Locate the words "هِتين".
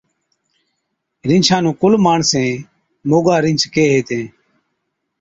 3.97-4.23